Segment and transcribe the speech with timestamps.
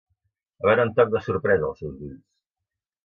[0.63, 2.25] Va veure un toc de sorpresa als seus ulls.